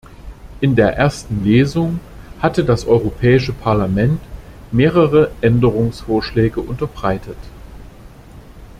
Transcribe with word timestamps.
In 0.61 0.75
der 0.75 0.97
ersten 0.97 1.43
Lesung 1.43 1.99
hatte 2.39 2.65
das 2.65 2.85
Europäische 2.87 3.53
Parlament 3.53 4.19
mehrere 4.71 5.29
Änderungsvorschläge 5.41 6.59
unterbreitet. 6.59 7.37